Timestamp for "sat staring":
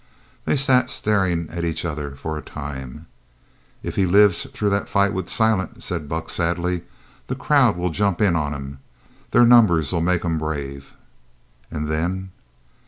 0.55-1.47